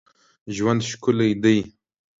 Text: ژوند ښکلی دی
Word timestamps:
ژوند 0.55 0.81
ښکلی 0.89 1.31
دی 1.43 1.57